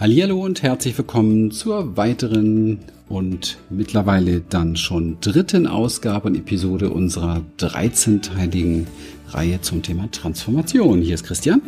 [0.00, 2.78] Hallihallo und herzlich willkommen zur weiteren
[3.10, 8.86] und mittlerweile dann schon dritten Ausgabe und Episode unserer 13-teiligen
[9.28, 11.02] Reihe zum Thema Transformation.
[11.02, 11.60] Hier ist Christian.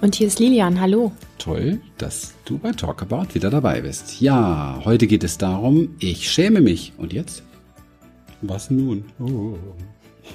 [0.00, 0.80] Und hier ist Lilian.
[0.80, 1.10] Hallo.
[1.38, 4.20] Toll, dass du bei Talk About wieder dabei bist.
[4.20, 6.92] Ja, heute geht es darum, ich schäme mich.
[6.98, 7.42] Und jetzt?
[8.42, 9.06] Was nun?
[9.18, 9.56] Oh.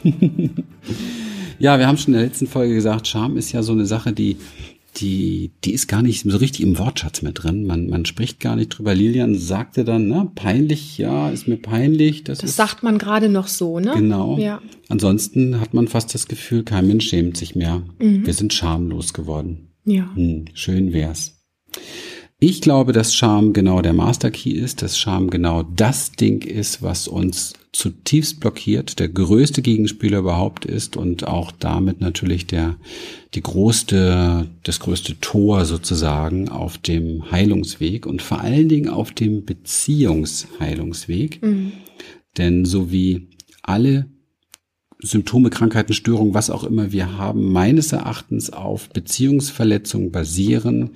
[1.60, 4.12] ja, wir haben schon in der letzten Folge gesagt, Scham ist ja so eine Sache,
[4.12, 4.36] die
[4.98, 7.66] die, die ist gar nicht so richtig im Wortschatz mit drin.
[7.66, 8.96] Man, man spricht gar nicht drüber.
[8.96, 12.24] Lilian sagte dann, ne, peinlich, ja, ist mir peinlich.
[12.24, 13.94] Das, das ist, sagt man gerade noch so, ne?
[13.96, 14.38] Genau.
[14.38, 14.62] Ja.
[14.90, 17.84] Ansonsten hat man fast das Gefühl, kein Mensch schämt sich mehr.
[18.00, 18.26] Mhm.
[18.26, 19.70] Wir sind schamlos geworden.
[19.86, 20.10] Ja.
[20.16, 21.38] Hm, schön wär's.
[22.40, 26.84] Ich glaube, dass Scham genau der Master Key ist, dass Scham genau das Ding ist,
[26.84, 32.78] was uns zutiefst blockiert, der größte Gegenspieler überhaupt ist und auch damit natürlich der,
[33.36, 39.46] die größte, das größte Tor sozusagen auf dem Heilungsweg und vor allen Dingen auf dem
[39.46, 41.44] Beziehungsheilungsweg.
[41.44, 41.74] Mhm.
[42.40, 43.30] Denn so wie
[43.62, 44.08] alle
[45.00, 50.96] Symptome, Krankheiten, Störungen, was auch immer wir haben, meines Erachtens auf Beziehungsverletzungen basieren,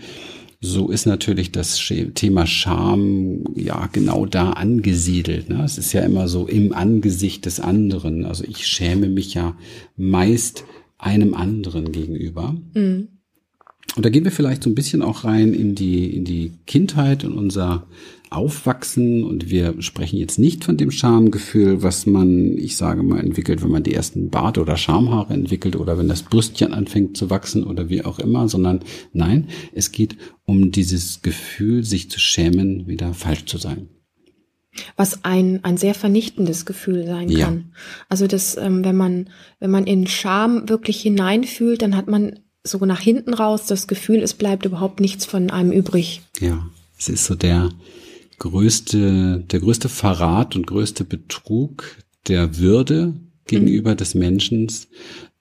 [0.64, 1.82] so ist natürlich das
[2.14, 5.50] Thema Scham ja genau da angesiedelt.
[5.50, 5.64] Ne?
[5.64, 8.26] Es ist ja immer so im Angesicht des anderen.
[8.26, 9.58] Also ich schäme mich ja
[9.98, 10.64] meist
[11.00, 12.56] einem anderen gegenüber.
[12.76, 13.08] Mhm.
[13.96, 17.24] Und da gehen wir vielleicht so ein bisschen auch rein in die, in die Kindheit
[17.26, 17.88] und unser
[18.32, 19.24] Aufwachsen.
[19.24, 23.72] Und wir sprechen jetzt nicht von dem Schamgefühl, was man, ich sage mal, entwickelt, wenn
[23.72, 27.90] man die ersten Bart- oder Schamhaare entwickelt oder wenn das Brüstchen anfängt zu wachsen oder
[27.90, 28.80] wie auch immer, sondern
[29.14, 33.90] nein, es geht um dieses Gefühl, sich zu schämen, wieder falsch zu sein.
[34.96, 37.46] Was ein, ein sehr vernichtendes Gefühl sein ja.
[37.46, 37.74] kann.
[38.08, 42.78] Also das, ähm, wenn man, wenn man in Scham wirklich hineinfühlt, dann hat man so
[42.86, 46.22] nach hinten raus das Gefühl, es bleibt überhaupt nichts von einem übrig.
[46.40, 47.70] Ja, es ist so der
[48.42, 51.98] größte, der größte Verrat und größte Betrug
[52.28, 53.14] der Würde
[53.46, 53.98] gegenüber mhm.
[53.98, 54.68] des Menschen,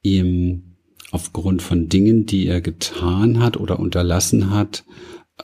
[0.02, 0.76] ihm
[1.10, 4.84] aufgrund von Dingen, die er getan hat oder unterlassen hat,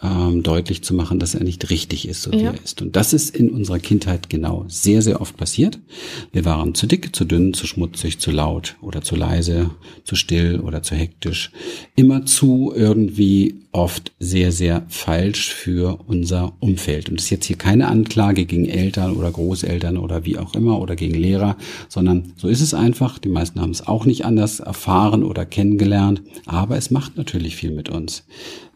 [0.03, 2.39] ähm, deutlich zu machen, dass er nicht richtig ist, so ja.
[2.39, 2.83] wie er ist.
[2.83, 5.79] Und das ist in unserer Kindheit genau sehr, sehr oft passiert.
[6.33, 9.71] Wir waren zu dick, zu dünn, zu schmutzig, zu laut oder zu leise,
[10.05, 11.53] zu still oder zu hektisch.
[11.95, 17.11] Immer zu irgendwie oft sehr, sehr falsch für unser Umfeld.
[17.11, 20.81] Und das ist jetzt hier keine Anklage gegen Eltern oder Großeltern oder wie auch immer
[20.81, 21.57] oder gegen Lehrer,
[21.89, 23.19] sondern so ist es einfach.
[23.19, 27.71] Die meisten haben es auch nicht anders erfahren oder kennengelernt, aber es macht natürlich viel
[27.71, 28.25] mit uns.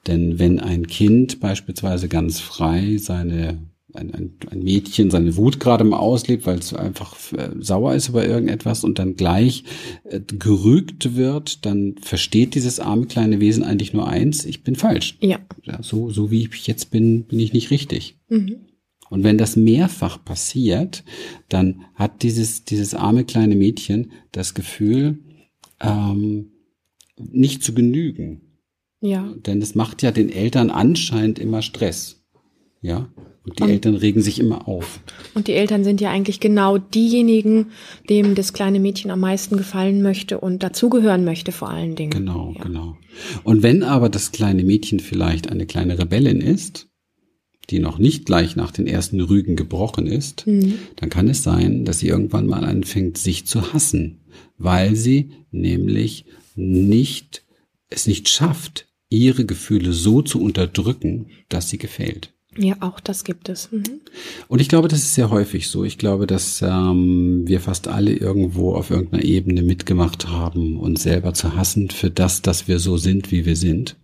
[0.06, 3.58] Denn wenn ein Kind beispielsweise ganz frei seine
[3.94, 8.08] ein, ein, ein Mädchen seine Wut gerade mal auslebt, weil es einfach äh, sauer ist
[8.08, 9.64] über irgendetwas und dann gleich
[10.04, 15.16] äh, gerügt wird, dann versteht dieses arme kleine Wesen eigentlich nur eins, ich bin falsch.
[15.20, 15.38] Ja.
[15.64, 18.18] ja so, so wie ich jetzt bin, bin ich nicht richtig.
[18.28, 18.66] Mhm.
[19.10, 21.04] Und wenn das mehrfach passiert,
[21.48, 25.18] dann hat dieses, dieses arme kleine Mädchen das Gefühl,
[25.80, 26.52] ähm,
[27.16, 28.42] nicht zu genügen.
[29.00, 29.34] Ja.
[29.46, 32.22] Denn es macht ja den Eltern anscheinend immer Stress.
[32.80, 33.12] Ja.
[33.50, 35.00] Und die und, Eltern regen sich immer auf.
[35.34, 37.66] Und die Eltern sind ja eigentlich genau diejenigen,
[38.08, 42.10] dem das kleine Mädchen am meisten gefallen möchte und dazugehören möchte vor allen Dingen.
[42.10, 42.62] Genau, ja.
[42.62, 42.96] genau.
[43.42, 46.86] Und wenn aber das kleine Mädchen vielleicht eine kleine Rebellin ist,
[47.70, 50.74] die noch nicht gleich nach den ersten Rügen gebrochen ist, mhm.
[50.94, 54.20] dann kann es sein, dass sie irgendwann mal anfängt, sich zu hassen,
[54.58, 56.24] weil sie nämlich
[56.54, 57.44] nicht,
[57.88, 62.32] es nicht schafft, ihre Gefühle so zu unterdrücken, dass sie gefällt.
[62.56, 63.70] Ja, auch das gibt es.
[63.70, 64.00] Mhm.
[64.48, 65.84] Und ich glaube, das ist sehr häufig so.
[65.84, 71.32] Ich glaube, dass ähm, wir fast alle irgendwo auf irgendeiner Ebene mitgemacht haben, uns selber
[71.32, 73.96] zu hassen für das, dass wir so sind, wie wir sind.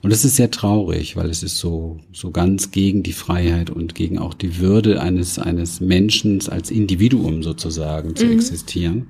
[0.00, 3.94] Und das ist sehr traurig, weil es ist so so ganz gegen die Freiheit und
[3.94, 8.32] gegen auch die Würde eines eines Menschen als Individuum sozusagen zu mhm.
[8.32, 9.08] existieren.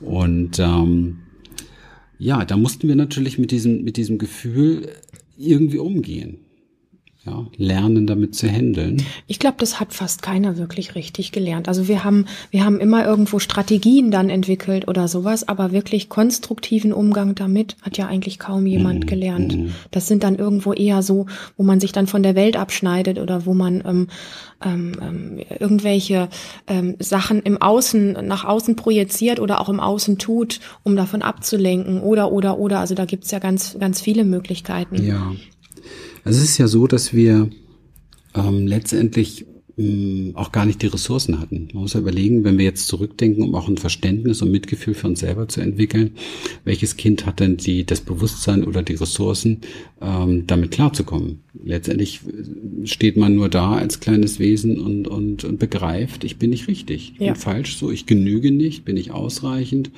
[0.00, 1.20] Und ähm,
[2.18, 4.88] ja, da mussten wir natürlich mit diesem, mit diesem Gefühl
[5.38, 6.38] irgendwie umgehen
[7.26, 9.02] ja, lernen, damit zu handeln?
[9.26, 11.68] Ich glaube, das hat fast keiner wirklich richtig gelernt.
[11.68, 16.94] Also wir haben, wir haben immer irgendwo Strategien dann entwickelt oder sowas, aber wirklich konstruktiven
[16.94, 19.56] Umgang damit hat ja eigentlich kaum jemand mm, gelernt.
[19.56, 19.68] Mm.
[19.90, 21.26] Das sind dann irgendwo eher so,
[21.58, 24.06] wo man sich dann von der Welt abschneidet oder wo man ähm,
[24.64, 26.28] ähm, ähm irgendwelche
[26.68, 32.00] ähm, Sachen im Außen, nach außen projiziert oder auch im Außen tut, um davon abzulenken
[32.00, 32.78] oder, oder, oder.
[32.78, 35.04] Also da gibt's ja ganz, ganz viele Möglichkeiten.
[35.04, 35.32] Ja.
[36.24, 37.50] Also es ist ja so, dass wir
[38.34, 39.46] ähm, letztendlich
[39.76, 41.68] Mm, auch gar nicht die Ressourcen hatten.
[41.72, 45.06] Man muss ja überlegen, wenn wir jetzt zurückdenken, um auch ein Verständnis und Mitgefühl für
[45.06, 46.12] uns selber zu entwickeln,
[46.64, 49.60] welches Kind hat denn die, das Bewusstsein oder die Ressourcen,
[50.00, 51.40] ähm, damit klarzukommen?
[51.62, 56.50] Letztendlich äh, steht man nur da als kleines Wesen und, und, und begreift, ich bin
[56.50, 57.32] nicht richtig, ich ja.
[57.32, 59.90] bin falsch so, ich genüge nicht, bin ich ausreichend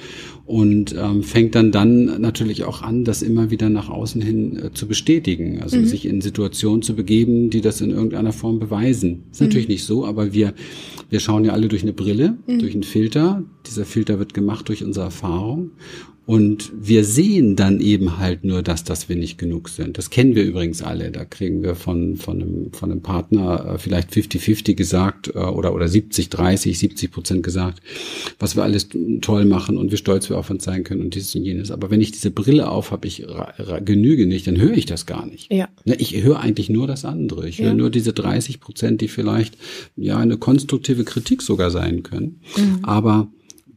[0.45, 4.73] und ähm, fängt dann dann natürlich auch an, das immer wieder nach außen hin äh,
[4.73, 5.87] zu bestätigen, also mhm.
[5.87, 9.25] sich in Situationen zu begeben, die das in irgendeiner Form beweisen.
[9.31, 10.55] Ist natürlich mhm nicht so, aber wir,
[11.11, 12.59] wir schauen ja alle durch eine Brille, mhm.
[12.59, 13.43] durch einen Filter.
[13.67, 15.71] Dieser Filter wird gemacht durch unsere Erfahrung.
[16.25, 19.99] Und wir sehen dann eben halt nur, dass das wir nicht genug sind.
[19.99, 21.11] Das kennen wir übrigens alle.
[21.11, 25.75] Da kriegen wir von, von, einem, von einem Partner äh, vielleicht 50-50 gesagt äh, oder,
[25.75, 27.83] oder 70, 30, 70 Prozent gesagt,
[28.39, 28.89] was wir alles
[29.21, 31.73] toll machen und wie stolz wir auf uns sein können und dieses und jenes.
[31.73, 33.27] Aber wenn ich diese Brille auf habe, ich
[33.85, 35.53] genüge nicht, dann höre ich das gar nicht.
[35.53, 35.69] Ja.
[35.85, 37.49] Ich höre eigentlich nur das andere.
[37.49, 37.67] Ich ja.
[37.67, 39.59] höre nur diese 30 Prozent, die vielleicht
[39.97, 42.41] ja eine konstruktive Kritik sogar sein können.
[42.57, 42.79] Mhm.
[42.85, 43.29] Aber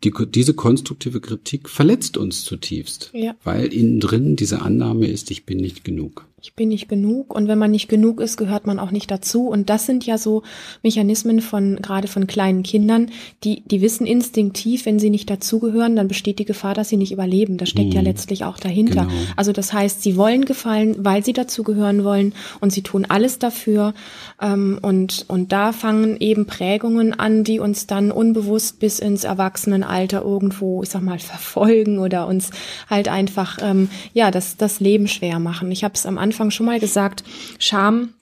[0.03, 3.35] die, diese konstruktive Kritik verletzt uns zutiefst, ja.
[3.43, 7.47] weil innen drin diese Annahme ist, ich bin nicht genug ich bin nicht genug und
[7.47, 9.47] wenn man nicht genug ist, gehört man auch nicht dazu.
[9.47, 10.43] Und das sind ja so
[10.83, 13.09] Mechanismen von gerade von kleinen Kindern,
[13.43, 17.11] die die wissen instinktiv, wenn sie nicht dazugehören, dann besteht die Gefahr, dass sie nicht
[17.11, 17.57] überleben.
[17.57, 17.95] Das steckt mhm.
[17.95, 19.05] ja letztlich auch dahinter.
[19.05, 19.13] Genau.
[19.35, 23.95] Also das heißt, sie wollen gefallen, weil sie dazugehören wollen und sie tun alles dafür.
[24.39, 30.21] Ähm, und und da fangen eben Prägungen an, die uns dann unbewusst bis ins Erwachsenenalter
[30.21, 32.51] irgendwo, ich sag mal, verfolgen oder uns
[32.87, 35.71] halt einfach ähm, ja das das Leben schwer machen.
[35.71, 37.23] Ich habe es am Anfang Anfang schon mal gesagt,
[37.59, 38.13] Scham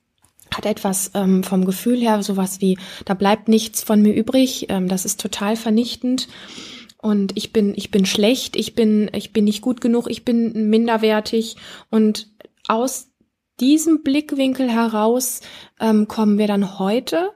[0.53, 4.87] hat etwas ähm, vom Gefühl her, sowas wie, da bleibt nichts von mir übrig, ähm,
[4.87, 6.27] das ist total vernichtend.
[7.01, 10.69] Und ich bin, ich bin schlecht, ich bin, ich bin nicht gut genug, ich bin
[10.69, 11.55] minderwertig.
[11.89, 12.29] Und
[12.67, 13.07] aus
[13.59, 15.41] diesem Blickwinkel heraus
[15.79, 17.31] ähm, kommen wir dann heute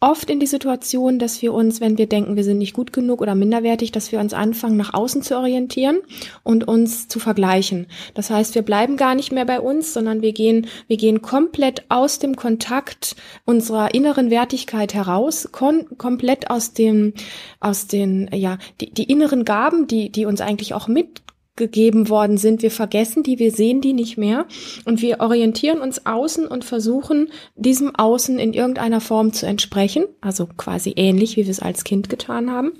[0.00, 3.20] oft in die Situation, dass wir uns, wenn wir denken, wir sind nicht gut genug
[3.20, 5.98] oder minderwertig, dass wir uns anfangen, nach außen zu orientieren
[6.42, 7.86] und uns zu vergleichen.
[8.14, 11.84] Das heißt, wir bleiben gar nicht mehr bei uns, sondern wir gehen, wir gehen komplett
[11.90, 13.14] aus dem Kontakt
[13.44, 17.12] unserer inneren Wertigkeit heraus, komplett aus dem,
[17.60, 21.20] aus den, ja, die, die inneren Gaben, die, die uns eigentlich auch mit
[21.60, 22.62] gegeben worden sind.
[22.62, 24.46] Wir vergessen die, wir sehen die nicht mehr
[24.84, 30.48] und wir orientieren uns außen und versuchen, diesem Außen in irgendeiner Form zu entsprechen, also
[30.56, 32.72] quasi ähnlich, wie wir es als Kind getan haben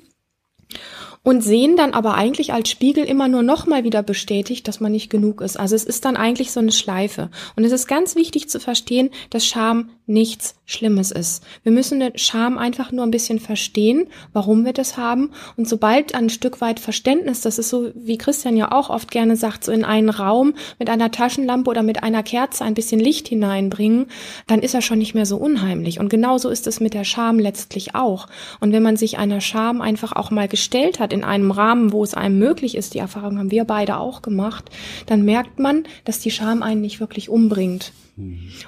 [1.22, 5.10] und sehen dann aber eigentlich als Spiegel immer nur nochmal wieder bestätigt, dass man nicht
[5.10, 5.58] genug ist.
[5.58, 7.30] Also es ist dann eigentlich so eine Schleife.
[7.56, 11.42] Und es ist ganz wichtig zu verstehen, dass Scham nichts Schlimmes ist.
[11.62, 15.30] Wir müssen den Scham einfach nur ein bisschen verstehen, warum wir das haben.
[15.56, 19.36] Und sobald ein Stück weit Verständnis, das ist so, wie Christian ja auch oft gerne
[19.36, 23.28] sagt, so in einen Raum mit einer Taschenlampe oder mit einer Kerze ein bisschen Licht
[23.28, 24.06] hineinbringen,
[24.46, 25.98] dann ist er schon nicht mehr so unheimlich.
[25.98, 28.26] Und genauso ist es mit der Scham letztlich auch.
[28.60, 32.04] Und wenn man sich einer Scham einfach auch mal gestellt hat in einem Rahmen, wo
[32.04, 34.70] es einem möglich ist, die Erfahrung haben wir beide auch gemacht,
[35.06, 37.92] dann merkt man, dass die Scham einen nicht wirklich umbringt.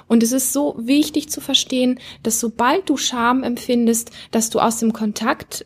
[0.07, 4.77] Und es ist so wichtig zu verstehen, dass sobald du Scham empfindest, dass du aus
[4.77, 5.65] dem Kontakt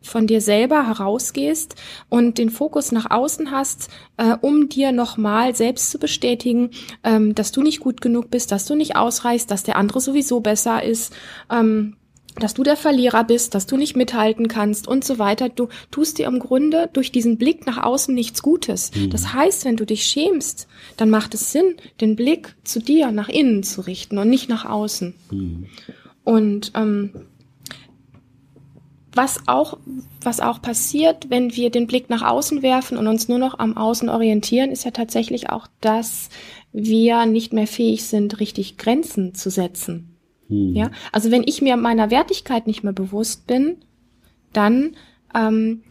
[0.00, 1.74] von dir selber herausgehst
[2.08, 6.70] und den Fokus nach außen hast, äh, um dir nochmal selbst zu bestätigen,
[7.04, 10.40] ähm, dass du nicht gut genug bist, dass du nicht ausreichst, dass der andere sowieso
[10.40, 11.12] besser ist.
[11.50, 11.96] Ähm,
[12.38, 15.48] dass du der Verlierer bist, dass du nicht mithalten kannst und so weiter.
[15.48, 18.90] Du tust dir im Grunde durch diesen Blick nach außen nichts Gutes.
[18.94, 19.10] Mhm.
[19.10, 23.28] Das heißt, wenn du dich schämst, dann macht es Sinn, den Blick zu dir nach
[23.28, 25.14] innen zu richten und nicht nach außen.
[25.30, 25.66] Mhm.
[26.24, 27.12] Und ähm,
[29.18, 29.78] was auch,
[30.20, 33.76] was auch passiert, wenn wir den Blick nach außen werfen und uns nur noch am
[33.76, 36.28] Außen orientieren, ist ja tatsächlich auch, dass
[36.72, 40.17] wir nicht mehr fähig sind, richtig Grenzen zu setzen.
[40.48, 40.74] Hm.
[40.74, 43.78] Ja, also wenn ich mir meiner Wertigkeit nicht mehr bewusst bin,
[44.52, 44.96] dann
[45.34, 45.82] ähm,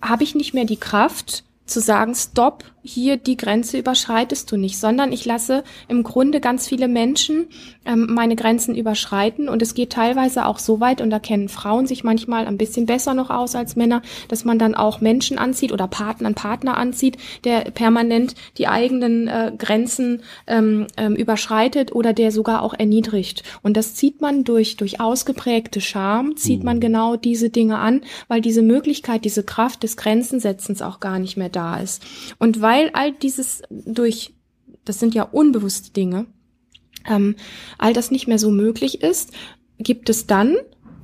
[0.00, 4.78] habe ich nicht mehr die Kraft zu sagen, stopp, hier die Grenze überschreitest du nicht,
[4.78, 7.46] sondern ich lasse im Grunde ganz viele Menschen
[7.86, 9.48] ähm, meine Grenzen überschreiten.
[9.48, 12.84] Und es geht teilweise auch so weit und da kennen Frauen sich manchmal ein bisschen
[12.84, 16.76] besser noch aus als Männer, dass man dann auch Menschen anzieht oder Partner, einen Partner
[16.76, 23.44] anzieht, der permanent die eigenen äh, Grenzen ähm, ähm, überschreitet oder der sogar auch erniedrigt.
[23.62, 26.66] Und das zieht man durch durch ausgeprägte Scham, zieht mhm.
[26.66, 31.38] man genau diese Dinge an, weil diese Möglichkeit, diese Kraft des Grenzensetzens auch gar nicht
[31.38, 32.02] mehr da ist.
[32.38, 34.34] Und weil weil all dieses durch,
[34.84, 36.26] das sind ja unbewusste Dinge,
[37.08, 37.36] ähm,
[37.78, 39.32] all das nicht mehr so möglich ist,
[39.78, 40.56] gibt es dann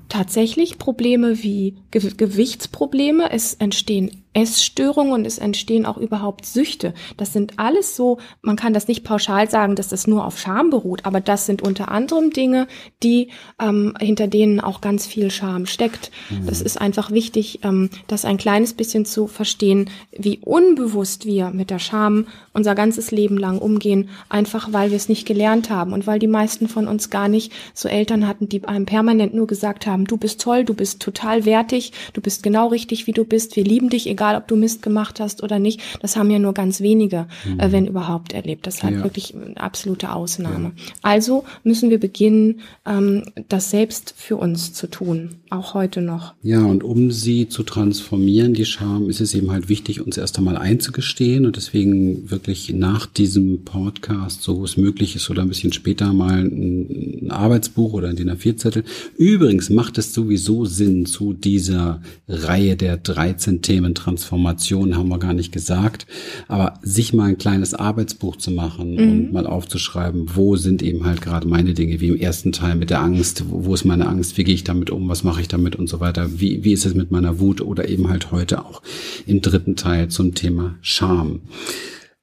[0.09, 3.31] tatsächlich Probleme wie Ge Gewichtsprobleme.
[3.31, 6.95] Es entstehen Essstörungen und es entstehen auch überhaupt Süchte.
[7.17, 10.71] Das sind alles so, man kann das nicht pauschal sagen, dass das nur auf Scham
[10.71, 12.69] beruht, aber das sind unter anderem Dinge,
[13.03, 13.29] die
[13.61, 16.13] ähm, hinter denen auch ganz viel Scham steckt.
[16.31, 16.47] Mhm.
[16.47, 21.71] Das ist einfach wichtig, ähm, das ein kleines bisschen zu verstehen, wie unbewusst wir mit
[21.71, 26.07] der Scham unser ganzes Leben lang umgehen, einfach weil wir es nicht gelernt haben und
[26.07, 29.89] weil die meisten von uns gar nicht so Eltern hatten, die einem permanent nur gesagt
[29.89, 33.57] haben, du bist toll, du bist total wertig, du bist genau richtig, wie du bist,
[33.57, 35.81] wir lieben dich, egal ob du Mist gemacht hast oder nicht.
[36.01, 37.61] Das haben ja nur ganz wenige, äh, mhm.
[37.61, 38.67] äh, wenn überhaupt, erlebt.
[38.67, 39.03] Das ist halt ja.
[39.03, 40.73] wirklich eine absolute Ausnahme.
[40.77, 40.85] Ja.
[41.03, 46.35] Also müssen wir beginnen, ähm, das selbst für uns zu tun, auch heute noch.
[46.43, 50.39] Ja, und um sie zu transformieren, die Scham, ist es eben halt wichtig, uns erst
[50.39, 55.73] einmal einzugestehen und deswegen wirklich nach diesem Podcast, so es möglich ist, oder ein bisschen
[55.73, 58.85] später mal ein, ein Arbeitsbuch oder ein DIN A4-Zettel.
[59.17, 65.35] Übrigens macht es sowieso Sinn, zu dieser Reihe der 13 Themen Transformation haben wir gar
[65.35, 66.07] nicht gesagt,
[66.49, 68.99] aber sich mal ein kleines Arbeitsbuch zu machen mhm.
[68.99, 72.91] und mal aufzuschreiben, wo sind eben halt gerade meine Dinge, wie im ersten Teil mit
[72.91, 75.49] der Angst, wo, wo ist meine Angst, wie gehe ich damit um, was mache ich
[75.49, 78.65] damit und so weiter, wie, wie ist es mit meiner Wut oder eben halt heute
[78.65, 78.83] auch
[79.27, 81.43] im dritten Teil zum Thema Scham.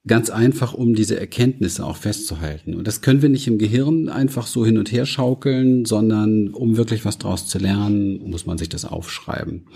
[0.05, 2.75] Ganz einfach, um diese Erkenntnisse auch festzuhalten.
[2.75, 6.77] Und das können wir nicht im Gehirn einfach so hin und her schaukeln, sondern um
[6.77, 9.67] wirklich was draus zu lernen, muss man sich das aufschreiben.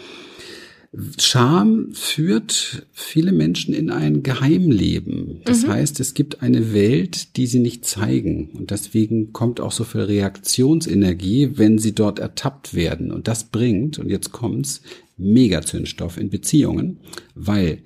[1.17, 5.41] Scham führt viele Menschen in ein Geheimleben.
[5.45, 5.69] Das mhm.
[5.69, 8.49] heißt, es gibt eine Welt, die sie nicht zeigen.
[8.51, 13.11] Und deswegen kommt auch so viel Reaktionsenergie, wenn sie dort ertappt werden.
[13.11, 14.81] Und das bringt, und jetzt kommt's,
[15.15, 16.99] Megazündstoff in Beziehungen,
[17.35, 17.83] weil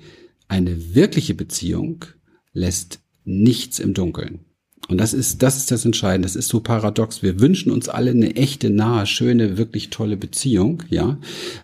[0.47, 2.05] eine wirkliche Beziehung
[2.53, 4.44] lässt nichts im Dunkeln.
[4.87, 6.27] Und das ist, das ist das Entscheidende.
[6.27, 7.23] Das ist so paradox.
[7.23, 10.83] Wir wünschen uns alle eine echte, nahe, schöne, wirklich tolle Beziehung.
[10.89, 11.17] Ja,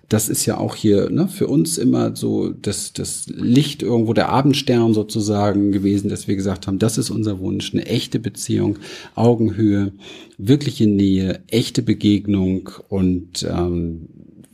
[0.10, 4.30] das ist ja auch hier ne, für uns immer so das, das Licht irgendwo, der
[4.30, 8.80] Abendstern sozusagen gewesen, dass wir gesagt haben, das ist unser Wunsch, eine echte Beziehung,
[9.14, 9.92] Augenhöhe,
[10.40, 14.08] wirkliche Nähe, echte Begegnung und ähm,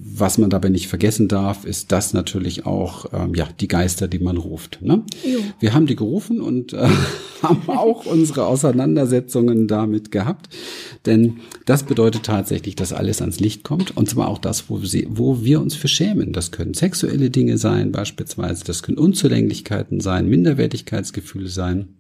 [0.10, 4.20] was man dabei nicht vergessen darf, ist das natürlich auch ähm, ja die Geister, die
[4.20, 4.80] man ruft.
[4.82, 5.04] Ne?
[5.60, 6.88] Wir haben die gerufen und äh,
[7.42, 10.50] haben auch unsere Auseinandersetzungen damit gehabt,
[11.06, 15.08] denn das bedeutet tatsächlich, dass alles ans Licht kommt und zwar auch das, wo, sie,
[15.10, 16.34] wo wir uns für schämen.
[16.34, 21.98] Das können sexuelle Dinge sein, beispielsweise, das können Unzulänglichkeiten sein, Minderwertigkeitsgefühle sein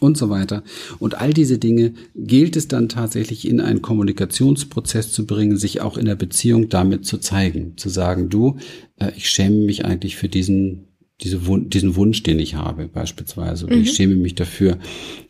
[0.00, 0.62] und so weiter.
[0.98, 5.96] Und all diese Dinge gilt es dann tatsächlich in einen Kommunikationsprozess zu bringen, sich auch
[5.96, 8.56] in der Beziehung damit zu zeigen, zu sagen, du,
[8.98, 10.85] äh, ich schäme mich eigentlich für diesen
[11.22, 13.66] diese Wun diesen Wunsch, den ich habe, beispielsweise.
[13.66, 13.82] Mhm.
[13.82, 14.78] ich schäme mich dafür,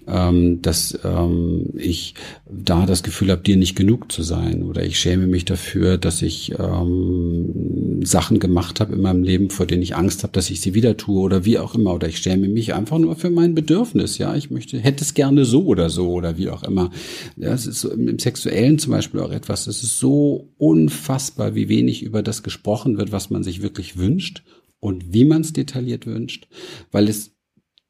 [0.08, 2.14] ähm, dass ähm, ich
[2.50, 4.64] da das Gefühl habe, dir nicht genug zu sein.
[4.64, 9.66] Oder ich schäme mich dafür, dass ich ähm, Sachen gemacht habe in meinem Leben, vor
[9.66, 11.94] denen ich Angst habe, dass ich sie wieder tue oder wie auch immer.
[11.94, 14.18] Oder ich schäme mich einfach nur für mein Bedürfnis.
[14.18, 16.90] Ja, ich möchte, hätte es gerne so oder so oder wie auch immer.
[17.36, 19.68] Ja, es ist so im, im Sexuellen zum Beispiel auch etwas.
[19.68, 24.42] Es ist so unfassbar, wie wenig über das gesprochen wird, was man sich wirklich wünscht
[24.86, 26.46] und wie man es detailliert wünscht,
[26.92, 27.35] weil es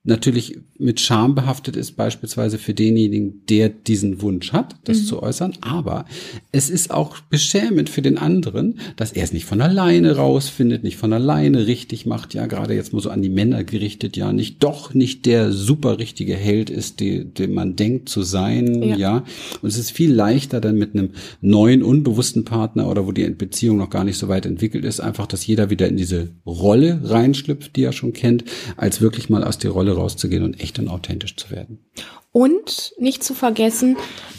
[0.07, 5.05] natürlich mit Scham behaftet ist, beispielsweise für denjenigen, der diesen Wunsch hat, das mhm.
[5.05, 5.55] zu äußern.
[5.63, 6.05] Aber
[6.53, 10.97] es ist auch beschämend für den anderen, dass er es nicht von alleine rausfindet, nicht
[10.97, 12.35] von alleine richtig macht.
[12.35, 15.99] Ja, gerade jetzt mal so an die Männer gerichtet, ja, nicht doch nicht der super
[15.99, 18.83] richtige Held ist, den, den man denkt zu sein.
[18.83, 18.97] Ja.
[18.97, 19.25] ja.
[19.63, 21.11] Und es ist viel leichter dann mit einem
[21.41, 25.27] neuen, unbewussten Partner oder wo die Beziehung noch gar nicht so weit entwickelt ist, einfach,
[25.27, 28.45] dass jeder wieder in diese Rolle reinschlüpft, die er schon kennt,
[28.77, 31.85] als wirklich mal aus der Rolle rauszugehen und echt und authentisch zu werden.
[32.33, 33.97] Und nicht zu vergessen,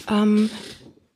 [0.09, 0.49] ähm,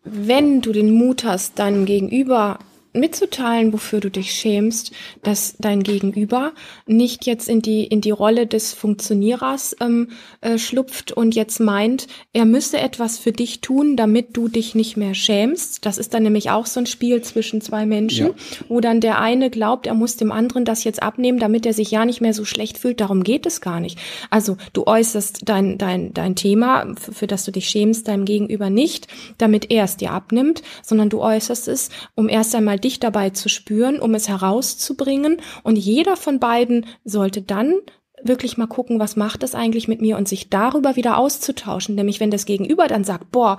[0.04, 2.60] wenn du den Mut hast, deinem Gegenüber
[2.94, 4.92] mitzuteilen, wofür du dich schämst,
[5.24, 6.52] dass dein Gegenüber
[6.86, 10.10] nicht jetzt in die in die Rolle des Funktionierers ähm,
[10.42, 14.98] äh, schlupft und jetzt meint, er müsse etwas für dich tun, damit du dich nicht
[14.98, 15.86] mehr schämst.
[15.86, 18.34] Das ist dann nämlich auch so ein Spiel zwischen zwei Menschen, ja.
[18.68, 21.92] wo dann der eine glaubt, er muss dem anderen das jetzt abnehmen, damit er sich
[21.92, 23.00] ja nicht mehr so schlecht fühlt.
[23.00, 23.98] Darum geht es gar nicht.
[24.30, 28.70] Also du äußerst dein dein dein Thema, für, für das du dich schämst, deinem Gegenüber
[28.70, 29.08] nicht,
[29.38, 33.50] damit er es dir abnimmt, sondern du äußerst es, um erst einmal dich dabei zu
[33.50, 35.38] spüren, um es herauszubringen.
[35.64, 37.76] Und jeder von beiden sollte dann
[38.24, 41.96] wirklich mal gucken, was macht das eigentlich mit mir und sich darüber wieder auszutauschen.
[41.96, 43.58] Nämlich wenn das Gegenüber dann sagt, boah,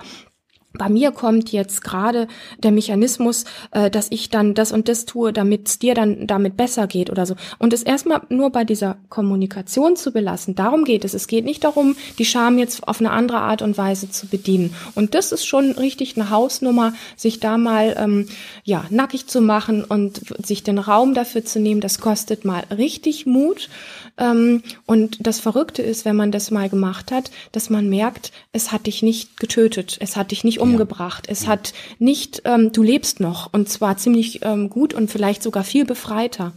[0.77, 2.27] bei mir kommt jetzt gerade
[2.57, 6.57] der Mechanismus, äh, dass ich dann das und das tue, damit es dir dann damit
[6.57, 7.35] besser geht oder so.
[7.59, 10.55] Und es erstmal nur bei dieser Kommunikation zu belassen.
[10.55, 11.13] Darum geht es.
[11.13, 14.73] Es geht nicht darum, die Scham jetzt auf eine andere Art und Weise zu bedienen.
[14.95, 18.27] Und das ist schon richtig eine Hausnummer, sich da mal ähm,
[18.63, 21.81] ja nackig zu machen und sich den Raum dafür zu nehmen.
[21.81, 23.69] Das kostet mal richtig Mut.
[24.17, 28.71] Ähm, und das Verrückte ist, wenn man das mal gemacht hat, dass man merkt, es
[28.71, 33.19] hat dich nicht getötet, es hat dich nicht umgebracht, es hat nicht, ähm, du lebst
[33.19, 36.53] noch und zwar ziemlich ähm, gut und vielleicht sogar viel befreiter.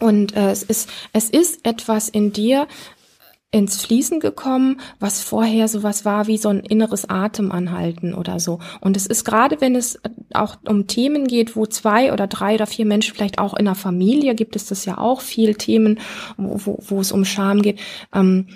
[0.00, 2.68] Und äh, es ist, es ist etwas in dir,
[3.50, 8.58] ins Fließen gekommen, was vorher sowas war wie so ein inneres Atemanhalten oder so.
[8.80, 9.98] Und es ist gerade, wenn es
[10.34, 13.74] auch um Themen geht, wo zwei oder drei oder vier Menschen, vielleicht auch in der
[13.74, 15.98] Familie gibt es das ja auch viel Themen,
[16.36, 17.80] wo, wo, wo es um Scham geht,
[18.12, 18.48] ähm,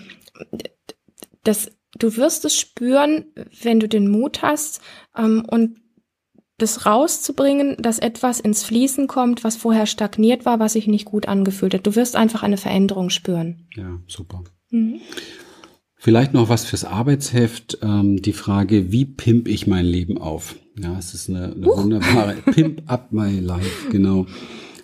[1.43, 1.71] das,
[2.03, 3.27] du wirst es spüren,
[3.63, 4.81] wenn du den Mut hast
[5.17, 5.77] ähm, und
[6.59, 11.27] das rauszubringen, dass etwas ins Fließen kommt, was vorher stagniert war, was sich nicht gut
[11.27, 11.87] angefühlt hat.
[11.87, 13.67] Du wirst einfach eine Veränderung spüren.
[13.75, 14.45] Ja, super.
[14.71, 15.01] Mhm.
[15.97, 17.79] Vielleicht noch was fürs Arbeitsheft.
[17.83, 20.57] Ähm, die Frage, wie pimp ich mein Leben auf?
[20.77, 24.27] Ja, es ist eine, eine wunderbare Pimp up my life, genau.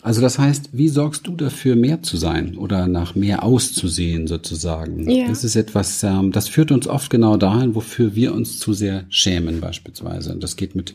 [0.02, 5.10] Also das heißt, wie sorgst du dafür, mehr zu sein oder nach mehr auszusehen sozusagen?
[5.10, 5.28] Ja.
[5.28, 9.04] Das ist etwas, ähm, das führt uns oft genau dahin, wofür wir uns zu sehr
[9.08, 10.32] schämen beispielsweise.
[10.32, 10.94] Und das geht mit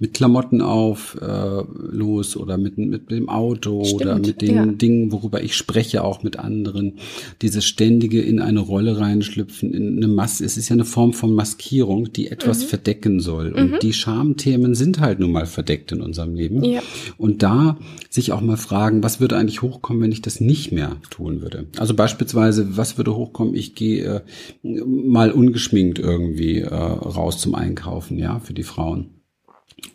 [0.00, 4.66] mit Klamotten auf äh, los oder mit mit dem Auto Stimmt, oder mit den ja.
[4.66, 6.98] Dingen, worüber ich spreche, auch mit anderen.
[7.40, 10.44] Dieses ständige in eine Rolle reinschlüpfen, in eine Masse.
[10.44, 12.68] Es ist ja eine Form von Maskierung, die etwas mhm.
[12.68, 13.52] verdecken soll.
[13.52, 13.78] Und mhm.
[13.80, 16.62] die Schamthemen sind halt nun mal verdeckt in unserem Leben.
[16.64, 16.82] Ja.
[17.16, 17.78] Und da
[18.10, 21.66] sich auch mal fragen, was würde eigentlich hochkommen, wenn ich das nicht mehr tun würde?
[21.78, 24.22] Also beispielsweise, was würde hochkommen, ich gehe
[24.62, 29.21] äh, mal ungeschminkt irgendwie äh, raus zum Einkaufen, ja, für die Frauen.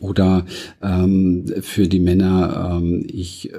[0.00, 0.46] Oder
[0.80, 3.58] ähm, für die Männer, ähm, ich äh,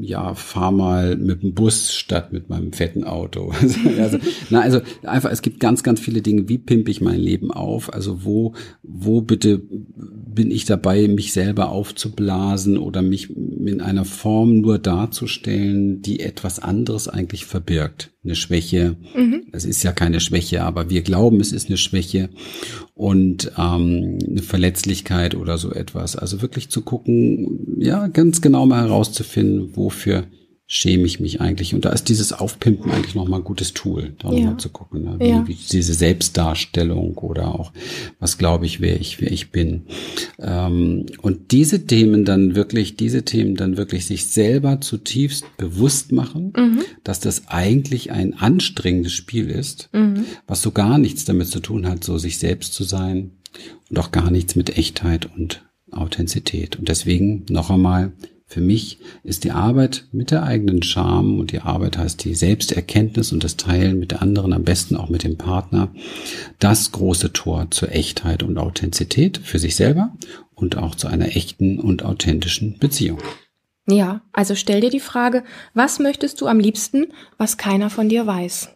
[0.00, 3.52] ja fahr mal mit dem Bus statt mit meinem fetten Auto.
[3.98, 4.18] also,
[4.50, 6.48] na, also einfach, es gibt ganz, ganz viele Dinge.
[6.48, 7.92] Wie pimpe ich mein Leben auf?
[7.92, 14.60] Also wo, wo bitte bin ich dabei, mich selber aufzublasen oder mich in einer Form
[14.60, 18.12] nur darzustellen, die etwas anderes eigentlich verbirgt?
[18.22, 18.96] Eine Schwäche.
[19.16, 19.44] Mhm.
[19.52, 22.28] Es ist ja keine Schwäche, aber wir glauben, es ist eine Schwäche
[22.94, 26.16] und ähm, eine Verletzlichkeit oder so etwas.
[26.16, 30.26] Also wirklich zu gucken, ja, ganz genau mal herauszufinden, wofür
[30.72, 31.74] schäme ich mich eigentlich.
[31.74, 34.46] Und da ist dieses Aufpimpen eigentlich nochmal ein gutes Tool, da ja.
[34.46, 35.16] mal zu gucken, ne?
[35.18, 35.48] wie, ja.
[35.48, 37.72] wie, diese Selbstdarstellung oder auch,
[38.20, 39.82] was glaube ich, wer ich, wer ich bin.
[40.38, 46.52] Ähm, und diese Themen dann wirklich, diese Themen dann wirklich sich selber zutiefst bewusst machen,
[46.56, 46.82] mhm.
[47.02, 50.24] dass das eigentlich ein anstrengendes Spiel ist, mhm.
[50.46, 53.32] was so gar nichts damit zu tun hat, so sich selbst zu sein
[53.90, 56.76] und auch gar nichts mit Echtheit und Authentizität.
[56.76, 58.12] Und deswegen noch einmal,
[58.50, 63.32] für mich ist die Arbeit mit der eigenen Scham und die Arbeit heißt die Selbsterkenntnis
[63.32, 65.94] und das Teilen mit der anderen, am besten auch mit dem Partner,
[66.58, 70.16] das große Tor zur Echtheit und Authentizität für sich selber
[70.56, 73.20] und auch zu einer echten und authentischen Beziehung.
[73.88, 77.06] Ja, also stell dir die Frage, was möchtest du am liebsten,
[77.38, 78.70] was keiner von dir weiß?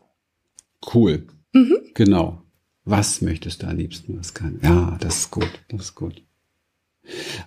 [0.94, 1.26] Cool.
[1.52, 1.78] Mhm.
[1.94, 2.42] Genau.
[2.84, 4.62] Was möchtest du am liebsten, was keiner?
[4.62, 6.22] Ja, das ist gut, das ist gut.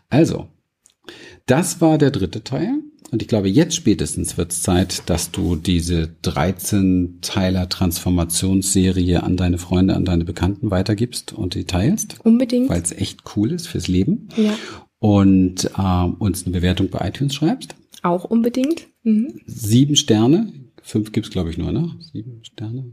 [0.09, 0.49] Also,
[1.47, 2.81] das war der dritte Teil.
[3.09, 9.57] Und ich glaube, jetzt spätestens wird es Zeit, dass du diese 13-Teiler Transformationsserie an deine
[9.57, 12.19] Freunde, an deine Bekannten weitergibst und die teilst.
[12.23, 12.69] Unbedingt.
[12.69, 14.27] Weil es echt cool ist fürs Leben.
[14.35, 14.53] Ja.
[14.99, 17.75] Und äh, uns eine Bewertung bei iTunes schreibst.
[18.03, 18.87] Auch unbedingt.
[19.03, 19.39] Mhm.
[19.45, 20.51] Sieben Sterne.
[20.81, 21.91] Fünf gibt's glaube ich, nur, ne?
[22.11, 22.91] Sieben Sterne.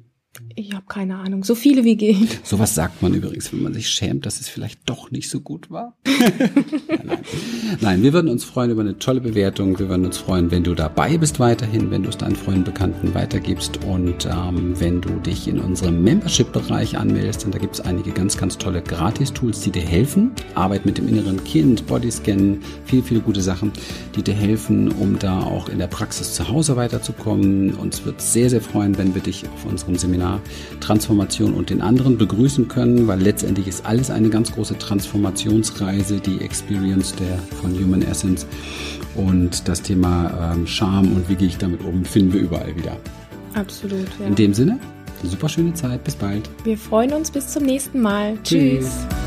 [0.57, 1.45] Ich habe keine Ahnung.
[1.45, 2.41] So viele wie geht.
[2.45, 5.71] Sowas sagt man übrigens, wenn man sich schämt, dass es vielleicht doch nicht so gut
[5.71, 5.97] war.
[6.07, 7.19] nein, nein.
[7.81, 9.79] nein, wir würden uns freuen über eine tolle Bewertung.
[9.79, 13.15] Wir würden uns freuen, wenn du dabei bist weiterhin, wenn du es deinen Freunden, Bekannten
[13.15, 17.45] weitergibst und ähm, wenn du dich in unserem Membership-Bereich anmeldest.
[17.45, 20.33] Denn da gibt es einige ganz, ganz tolle Gratis-Tools, die dir helfen.
[20.55, 23.73] Arbeit mit dem inneren Kind, Bodyscan, viel, viele gute Sachen,
[24.17, 27.75] die dir helfen, um da auch in der Praxis zu Hause weiterzukommen.
[27.75, 30.41] Uns wird sehr, sehr freuen, wenn wir dich auf unserem Seminar Seminar
[30.81, 36.41] Transformation und den anderen begrüßen können, weil letztendlich ist alles eine ganz große Transformationsreise, die
[36.41, 38.47] Experience der von Human Essence
[39.15, 42.97] und das Thema ähm, Charme und wie gehe ich damit um, finden wir überall wieder.
[43.55, 44.09] Absolut.
[44.21, 44.27] Ja.
[44.27, 44.79] In dem Sinne,
[45.23, 46.51] eine super schöne Zeit, bis bald.
[46.65, 48.37] Wir freuen uns bis zum nächsten Mal.
[48.43, 48.85] Tschüss.
[48.85, 49.24] Tschüss.